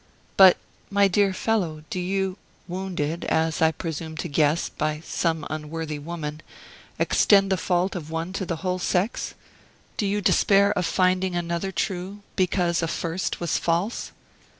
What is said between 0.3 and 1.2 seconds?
"But, my